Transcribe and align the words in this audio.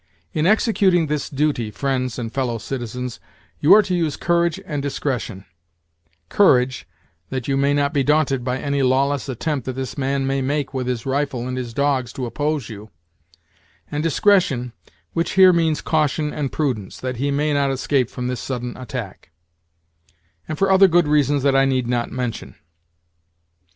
In 0.33 0.47
executing 0.47 1.05
this 1.05 1.29
duty, 1.29 1.69
friends 1.69 2.17
and 2.17 2.33
fellow 2.33 2.57
citizens, 2.57 3.19
you 3.59 3.71
are 3.75 3.83
to 3.83 3.93
use 3.93 4.17
courage 4.17 4.59
and 4.65 4.81
discretion; 4.81 5.45
courage, 6.27 6.87
that 7.29 7.47
you 7.47 7.55
may 7.55 7.71
not 7.75 7.93
be 7.93 8.01
daunted 8.03 8.43
by 8.43 8.57
any 8.57 8.81
lawless 8.81 9.29
attempt 9.29 9.67
that 9.67 9.73
this 9.73 9.99
man 9.99 10.25
may 10.25 10.41
make 10.41 10.73
with 10.73 10.87
his 10.87 11.05
rifle 11.05 11.47
and 11.47 11.55
his 11.55 11.71
dogs 11.71 12.11
to 12.13 12.25
oppose 12.25 12.67
you; 12.67 12.89
and 13.91 14.01
discretion, 14.01 14.73
which 15.13 15.33
here 15.33 15.53
means 15.53 15.81
caution 15.81 16.33
and 16.33 16.51
prudence, 16.51 16.97
that 16.99 17.17
he 17.17 17.29
may 17.29 17.53
not 17.53 17.69
escape 17.69 18.09
from 18.09 18.27
this 18.27 18.39
sudden 18.39 18.75
attack 18.77 19.29
and 20.47 20.57
for 20.57 20.71
other 20.71 20.87
good 20.87 21.07
reasons 21.07 21.43
that 21.43 21.55
I 21.55 21.65
need 21.65 21.85
not 21.85 22.11
mention. 22.11 22.55